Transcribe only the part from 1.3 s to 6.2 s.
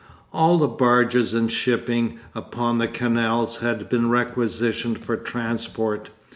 and shipping upon the canals had been requisitioned for transport.